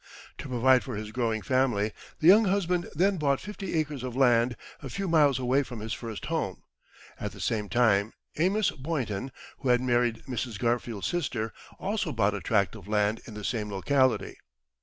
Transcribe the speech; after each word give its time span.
To 0.39 0.49
provide 0.49 0.83
for 0.83 0.95
his 0.95 1.11
growing 1.11 1.43
family, 1.43 1.91
the 2.19 2.27
young 2.27 2.45
husband 2.45 2.89
then 2.95 3.17
bought 3.17 3.39
fifty 3.39 3.75
acres 3.75 4.01
of 4.01 4.15
land, 4.15 4.57
a 4.81 4.89
few 4.89 5.07
miles 5.07 5.37
away 5.37 5.61
from 5.61 5.79
his 5.79 5.93
first 5.93 6.25
home. 6.25 6.63
At 7.19 7.33
the 7.33 7.39
same 7.39 7.69
time, 7.69 8.13
Amos 8.35 8.71
Boynton, 8.71 9.31
who 9.59 9.69
had 9.69 9.79
married 9.79 10.23
Mrs. 10.27 10.57
Garfield's 10.57 11.05
sister, 11.05 11.53
also 11.77 12.11
bought 12.11 12.33
a 12.33 12.41
tract 12.41 12.73
of 12.75 12.87
land 12.87 13.21
in 13.27 13.35
the 13.35 13.43
same 13.45 13.69
locality. 13.69 14.37